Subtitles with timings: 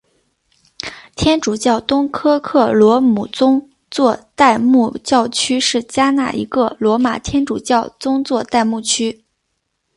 [1.15, 9.23] 天主教东科克罗姆宗座代牧教区是加纳一个罗马天主教宗座代牧区。